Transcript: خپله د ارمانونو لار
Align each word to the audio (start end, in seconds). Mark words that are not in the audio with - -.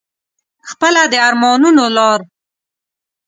خپله 0.69 1.01
د 1.11 1.13
ارمانونو 1.27 1.85
لار 1.97 2.19